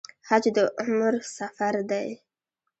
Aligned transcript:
حج 0.27 0.43
د 0.55 0.57
عمر 0.83 1.13
سفر 1.37 1.75
دی 1.89 2.09